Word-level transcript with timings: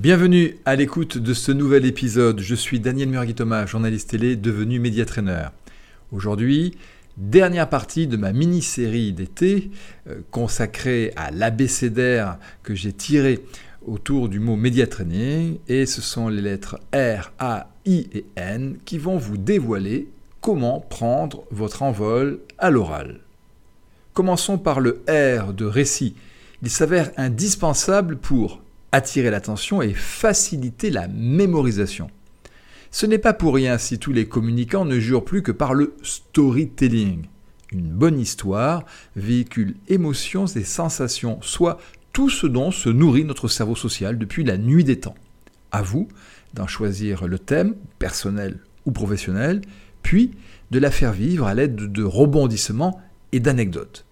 Bienvenue 0.00 0.56
à 0.64 0.76
l'écoute 0.76 1.18
de 1.18 1.34
ce 1.34 1.52
nouvel 1.52 1.84
épisode. 1.84 2.40
Je 2.40 2.54
suis 2.54 2.80
Daniel 2.80 3.10
Murgui-Thomas, 3.10 3.66
journaliste 3.66 4.08
télé 4.08 4.34
devenu 4.34 4.80
médiatraîneur. 4.80 5.52
Aujourd'hui, 6.10 6.78
dernière 7.18 7.68
partie 7.68 8.06
de 8.06 8.16
ma 8.16 8.32
mini-série 8.32 9.12
d'été 9.12 9.70
euh, 10.08 10.20
consacrée 10.30 11.12
à 11.16 11.30
l'abécédaire 11.30 12.38
que 12.62 12.74
j'ai 12.74 12.94
tiré 12.94 13.40
autour 13.86 14.30
du 14.30 14.40
mot 14.40 14.56
médiatraining 14.56 15.58
et 15.68 15.84
ce 15.84 16.00
sont 16.00 16.30
les 16.30 16.40
lettres 16.40 16.80
R, 16.94 17.30
A, 17.38 17.68
I 17.84 18.08
et 18.14 18.24
N 18.36 18.78
qui 18.86 18.96
vont 18.96 19.18
vous 19.18 19.36
dévoiler 19.36 20.08
comment 20.40 20.80
prendre 20.80 21.44
votre 21.50 21.82
envol 21.82 22.40
à 22.56 22.70
l'oral. 22.70 23.20
Commençons 24.14 24.56
par 24.56 24.80
le 24.80 25.02
R 25.10 25.52
de 25.52 25.66
récit. 25.66 26.14
Il 26.62 26.70
s'avère 26.70 27.10
indispensable 27.18 28.16
pour 28.16 28.62
attirer 28.92 29.30
l'attention 29.30 29.82
et 29.82 29.94
faciliter 29.94 30.90
la 30.90 31.08
mémorisation. 31.08 32.10
Ce 32.90 33.06
n'est 33.06 33.18
pas 33.18 33.32
pour 33.32 33.54
rien 33.54 33.78
si 33.78 33.98
tous 33.98 34.12
les 34.12 34.26
communicants 34.26 34.84
ne 34.84 34.98
jurent 34.98 35.24
plus 35.24 35.42
que 35.42 35.52
par 35.52 35.74
le 35.74 35.94
storytelling. 36.02 37.26
Une 37.72 37.88
bonne 37.88 38.18
histoire 38.18 38.84
véhicule 39.14 39.76
émotions 39.86 40.46
et 40.46 40.64
sensations, 40.64 41.38
soit 41.40 41.78
tout 42.12 42.28
ce 42.28 42.48
dont 42.48 42.72
se 42.72 42.88
nourrit 42.88 43.24
notre 43.24 43.46
cerveau 43.46 43.76
social 43.76 44.18
depuis 44.18 44.42
la 44.42 44.58
nuit 44.58 44.82
des 44.82 44.98
temps. 44.98 45.14
À 45.70 45.82
vous 45.82 46.08
d'en 46.54 46.66
choisir 46.66 47.28
le 47.28 47.38
thème, 47.38 47.76
personnel 48.00 48.58
ou 48.86 48.90
professionnel, 48.90 49.60
puis 50.02 50.32
de 50.72 50.80
la 50.80 50.90
faire 50.90 51.12
vivre 51.12 51.46
à 51.46 51.54
l'aide 51.54 51.76
de 51.76 52.02
rebondissements 52.02 53.00
et 53.30 53.38
d'anecdotes. 53.38 54.04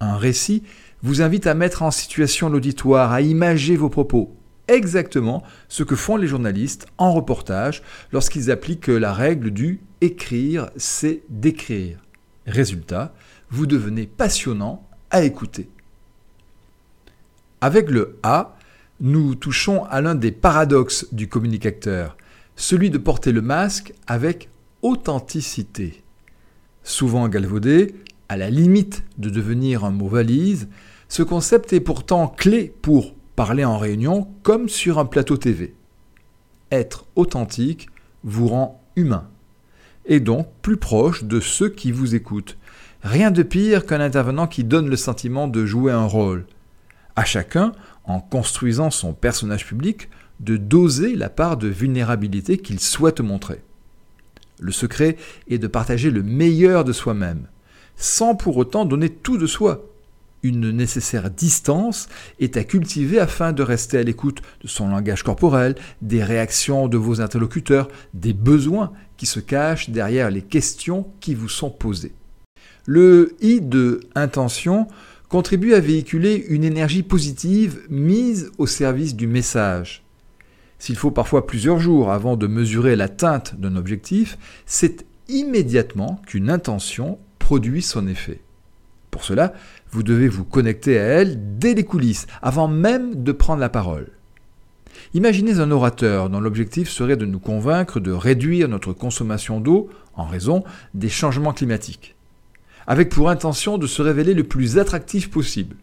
Un 0.00 0.16
récit 0.16 0.62
vous 1.02 1.22
invite 1.22 1.46
à 1.46 1.54
mettre 1.54 1.82
en 1.82 1.90
situation 1.90 2.48
l'auditoire, 2.48 3.12
à 3.12 3.20
imager 3.20 3.76
vos 3.76 3.88
propos, 3.88 4.34
exactement 4.68 5.42
ce 5.68 5.82
que 5.82 5.96
font 5.96 6.16
les 6.16 6.26
journalistes 6.26 6.86
en 6.98 7.12
reportage 7.12 7.82
lorsqu'ils 8.12 8.50
appliquent 8.50 8.88
la 8.88 9.12
règle 9.12 9.50
du 9.50 9.80
écrire, 10.00 10.70
c'est 10.76 11.22
d'écrire. 11.28 11.98
Résultat, 12.46 13.14
vous 13.50 13.66
devenez 13.66 14.06
passionnant 14.06 14.86
à 15.10 15.22
écouter. 15.22 15.68
Avec 17.60 17.90
le 17.90 18.18
A, 18.22 18.56
nous 19.00 19.34
touchons 19.34 19.84
à 19.84 20.00
l'un 20.00 20.14
des 20.14 20.32
paradoxes 20.32 21.06
du 21.12 21.28
communicateur, 21.28 22.16
celui 22.56 22.90
de 22.90 22.98
porter 22.98 23.32
le 23.32 23.42
masque 23.42 23.92
avec 24.06 24.48
authenticité. 24.82 26.02
Souvent 26.82 27.28
galvaudé, 27.28 27.94
à 28.28 28.36
la 28.36 28.50
limite 28.50 29.04
de 29.16 29.30
devenir 29.30 29.84
un 29.84 29.90
mot 29.90 30.08
valise, 30.08 30.68
ce 31.08 31.22
concept 31.22 31.72
est 31.72 31.80
pourtant 31.80 32.28
clé 32.28 32.72
pour 32.82 33.14
parler 33.36 33.64
en 33.64 33.78
réunion 33.78 34.28
comme 34.42 34.68
sur 34.68 34.98
un 34.98 35.06
plateau 35.06 35.36
TV. 35.36 35.74
Être 36.70 37.06
authentique 37.16 37.88
vous 38.24 38.48
rend 38.48 38.82
humain 38.96 39.28
et 40.08 40.20
donc 40.20 40.48
plus 40.62 40.76
proche 40.76 41.24
de 41.24 41.38
ceux 41.38 41.68
qui 41.68 41.92
vous 41.92 42.14
écoutent. 42.14 42.58
Rien 43.02 43.30
de 43.30 43.42
pire 43.42 43.86
qu'un 43.86 44.00
intervenant 44.00 44.46
qui 44.46 44.64
donne 44.64 44.88
le 44.88 44.96
sentiment 44.96 45.46
de 45.46 45.64
jouer 45.64 45.92
un 45.92 46.06
rôle. 46.06 46.46
À 47.14 47.24
chacun, 47.24 47.72
en 48.04 48.20
construisant 48.20 48.90
son 48.90 49.12
personnage 49.12 49.66
public, 49.66 50.08
de 50.40 50.56
doser 50.56 51.14
la 51.14 51.28
part 51.28 51.56
de 51.56 51.68
vulnérabilité 51.68 52.58
qu'il 52.58 52.80
souhaite 52.80 53.20
montrer. 53.20 53.62
Le 54.60 54.72
secret 54.72 55.16
est 55.48 55.58
de 55.58 55.66
partager 55.66 56.10
le 56.10 56.22
meilleur 56.22 56.84
de 56.84 56.92
soi-même, 56.92 57.46
sans 57.98 58.34
pour 58.34 58.56
autant 58.56 58.84
donner 58.84 59.10
tout 59.10 59.36
de 59.36 59.46
soi, 59.46 59.84
une 60.42 60.70
nécessaire 60.70 61.30
distance 61.30 62.08
est 62.38 62.56
à 62.56 62.64
cultiver 62.64 63.18
afin 63.18 63.52
de 63.52 63.62
rester 63.62 63.98
à 63.98 64.02
l'écoute 64.02 64.40
de 64.62 64.68
son 64.68 64.88
langage 64.88 65.24
corporel, 65.24 65.74
des 66.00 66.22
réactions 66.22 66.86
de 66.86 66.96
vos 66.96 67.20
interlocuteurs, 67.20 67.88
des 68.14 68.32
besoins 68.32 68.92
qui 69.16 69.26
se 69.26 69.40
cachent 69.40 69.90
derrière 69.90 70.30
les 70.30 70.42
questions 70.42 71.06
qui 71.20 71.34
vous 71.34 71.48
sont 71.48 71.70
posées. 71.70 72.12
Le 72.86 73.34
I 73.40 73.60
de 73.60 74.00
intention 74.14 74.86
contribue 75.28 75.74
à 75.74 75.80
véhiculer 75.80 76.46
une 76.48 76.64
énergie 76.64 77.02
positive 77.02 77.80
mise 77.90 78.50
au 78.58 78.66
service 78.66 79.14
du 79.14 79.26
message. 79.26 80.04
S'il 80.78 80.96
faut 80.96 81.10
parfois 81.10 81.46
plusieurs 81.46 81.80
jours 81.80 82.12
avant 82.12 82.36
de 82.36 82.46
mesurer 82.46 82.94
l'atteinte 82.94 83.56
d'un 83.58 83.74
objectif, 83.74 84.38
c'est 84.64 85.04
immédiatement 85.28 86.22
qu'une 86.26 86.48
intention 86.48 87.18
produit 87.48 87.80
son 87.80 88.06
effet. 88.06 88.40
Pour 89.10 89.24
cela, 89.24 89.54
vous 89.90 90.02
devez 90.02 90.28
vous 90.28 90.44
connecter 90.44 90.98
à 90.98 91.04
elle 91.04 91.56
dès 91.58 91.72
les 91.72 91.82
coulisses, 91.82 92.26
avant 92.42 92.68
même 92.68 93.22
de 93.22 93.32
prendre 93.32 93.62
la 93.62 93.70
parole. 93.70 94.08
Imaginez 95.14 95.58
un 95.58 95.70
orateur 95.70 96.28
dont 96.28 96.40
l'objectif 96.40 96.90
serait 96.90 97.16
de 97.16 97.24
nous 97.24 97.38
convaincre 97.38 98.00
de 98.00 98.12
réduire 98.12 98.68
notre 98.68 98.92
consommation 98.92 99.60
d'eau 99.60 99.88
en 100.14 100.26
raison 100.26 100.62
des 100.92 101.08
changements 101.08 101.54
climatiques, 101.54 102.16
avec 102.86 103.08
pour 103.08 103.30
intention 103.30 103.78
de 103.78 103.86
se 103.86 104.02
révéler 104.02 104.34
le 104.34 104.44
plus 104.44 104.76
attractif 104.76 105.30
possible. 105.30 105.76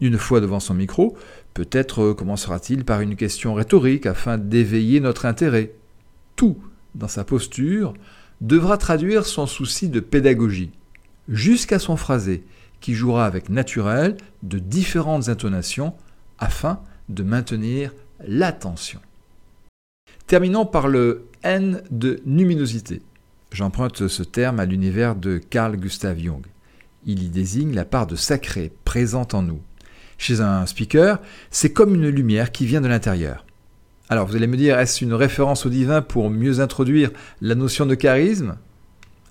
Une 0.00 0.18
fois 0.18 0.40
devant 0.40 0.60
son 0.60 0.74
micro, 0.74 1.16
peut-être 1.52 2.12
commencera-t-il 2.12 2.84
par 2.84 3.00
une 3.00 3.16
question 3.16 3.54
rhétorique 3.54 4.06
afin 4.06 4.38
d'éveiller 4.38 5.00
notre 5.00 5.26
intérêt. 5.26 5.72
Tout, 6.36 6.58
dans 6.94 7.08
sa 7.08 7.24
posture, 7.24 7.92
devra 8.40 8.78
traduire 8.78 9.26
son 9.26 9.46
souci 9.46 9.88
de 9.88 10.00
pédagogie, 10.00 10.70
jusqu'à 11.28 11.78
son 11.78 11.96
phrasé, 11.96 12.44
qui 12.80 12.94
jouera 12.94 13.26
avec 13.26 13.48
naturel 13.48 14.16
de 14.42 14.58
différentes 14.58 15.28
intonations 15.28 15.94
afin 16.38 16.80
de 17.08 17.22
maintenir 17.22 17.92
l'attention. 18.26 19.00
Terminons 20.26 20.66
par 20.66 20.88
le 20.88 21.26
N 21.42 21.82
de 21.90 22.20
numinosité. 22.26 23.02
J'emprunte 23.52 24.08
ce 24.08 24.22
terme 24.22 24.58
à 24.60 24.66
l'univers 24.66 25.14
de 25.14 25.38
Carl 25.38 25.76
Gustav 25.76 26.18
Jung. 26.18 26.44
Il 27.06 27.22
y 27.22 27.28
désigne 27.28 27.74
la 27.74 27.84
part 27.84 28.06
de 28.06 28.16
sacré 28.16 28.72
présente 28.84 29.34
en 29.34 29.42
nous. 29.42 29.60
Chez 30.18 30.40
un 30.40 30.64
speaker, 30.66 31.20
c'est 31.50 31.72
comme 31.72 31.94
une 31.94 32.08
lumière 32.08 32.52
qui 32.52 32.66
vient 32.66 32.80
de 32.80 32.88
l'intérieur. 32.88 33.44
Alors 34.08 34.26
vous 34.26 34.36
allez 34.36 34.46
me 34.46 34.56
dire, 34.56 34.78
est-ce 34.78 35.04
une 35.04 35.14
référence 35.14 35.66
au 35.66 35.70
divin 35.70 36.02
pour 36.02 36.30
mieux 36.30 36.60
introduire 36.60 37.10
la 37.40 37.54
notion 37.54 37.86
de 37.86 37.94
charisme? 37.94 38.56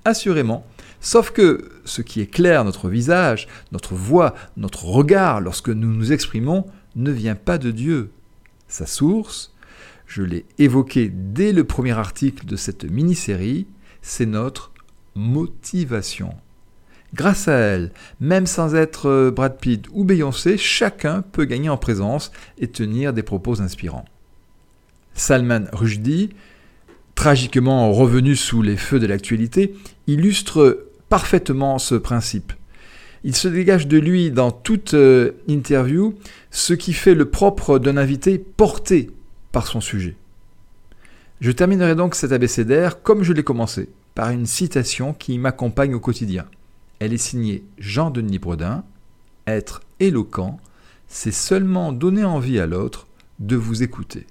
Assurément, 0.06 0.66
Sauf 1.04 1.32
que 1.32 1.70
ce 1.84 2.02
qui 2.02 2.22
éclaire 2.22 2.64
notre 2.64 2.88
visage, 2.88 3.50
notre 3.74 3.94
voix, 3.94 4.34
notre 4.56 4.86
regard 4.86 5.42
lorsque 5.42 5.68
nous 5.68 5.94
nous 5.94 6.14
exprimons 6.14 6.66
ne 6.96 7.12
vient 7.12 7.36
pas 7.36 7.58
de 7.58 7.72
Dieu. 7.72 8.12
Sa 8.70 8.86
source, 8.86 9.54
je 10.08 10.24
l'ai 10.24 10.46
évoqué 10.60 11.12
dès 11.14 11.52
le 11.52 11.66
premier 11.66 11.92
article 11.92 12.46
de 12.46 12.56
cette 12.56 12.86
mini-série, 12.86 13.68
c'est 14.02 14.26
notre 14.26 14.72
motivation. 15.14 16.36
Grâce 17.14 17.50
à 17.50 17.58
elle, 17.58 17.92
même 18.22 18.48
sans 18.48 18.74
être 18.74 19.10
euh, 19.10 19.30
Brad 19.30 19.58
Pitt 19.60 19.86
ou 19.92 20.06
Beyoncé, 20.06 20.58
chacun 20.58 21.22
peut 21.22 21.46
gagner 21.46 21.68
en 21.68 21.78
présence 21.78 22.32
et 22.58 22.70
tenir 22.70 23.12
des 23.12 23.24
propos 23.24 23.62
inspirants. 23.62 24.06
Salman 25.14 25.66
Rushdie, 25.72 26.30
tragiquement 27.16 27.92
revenu 27.92 28.36
sous 28.36 28.62
les 28.62 28.78
feux 28.78 29.00
de 29.00 29.08
l'actualité, 29.08 29.76
illustre 30.08 30.88
parfaitement 31.10 31.78
ce 31.80 31.96
principe. 31.96 32.54
Il 33.24 33.36
se 33.36 33.48
dégage 33.48 33.88
de 33.88 33.98
lui 33.98 34.32
dans 34.32 34.52
toute 34.52 34.96
euh, 34.96 35.32
interview 35.48 36.16
ce 36.52 36.74
qui 36.74 36.92
fait 36.92 37.16
le 37.16 37.30
propre 37.30 37.80
d'un 37.80 37.96
invité 37.96 38.38
porté 38.38 39.10
par 39.52 39.68
son 39.68 39.80
sujet. 39.80 40.16
Je 41.40 41.52
terminerai 41.52 41.96
donc 41.96 42.16
cet 42.16 42.32
abécédaire 42.32 43.02
comme 43.02 43.24
je 43.24 43.32
l'ai 43.32 43.44
commencé, 43.44 43.90
par 44.16 44.30
une 44.30 44.46
citation 44.46 45.14
qui 45.14 45.38
m'accompagne 45.38 45.94
au 45.94 46.00
quotidien. 46.00 46.46
Elle 47.00 47.14
est 47.14 47.18
signée 47.18 47.64
Jean-Denis 47.80 48.40
Bredin. 48.40 48.84
Être 49.46 49.82
éloquent, 50.00 50.60
c'est 51.08 51.32
seulement 51.32 51.92
donner 51.92 52.24
envie 52.24 52.60
à 52.60 52.66
l'autre 52.66 53.08
de 53.40 53.56
vous 53.56 53.84
écouter. 53.84 54.26